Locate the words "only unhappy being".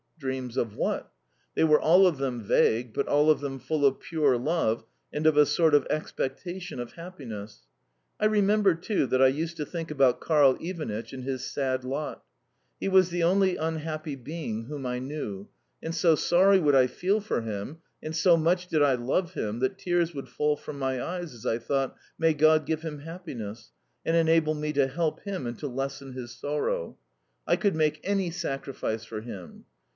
13.23-14.65